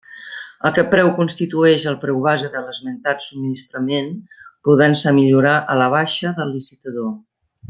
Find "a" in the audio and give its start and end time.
5.75-5.81